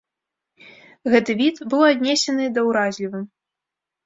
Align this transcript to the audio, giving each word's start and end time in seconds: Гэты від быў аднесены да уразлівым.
Гэты 1.13 1.31
від 1.41 1.55
быў 1.75 1.81
аднесены 1.91 2.49
да 2.57 2.65
уразлівым. 2.71 3.23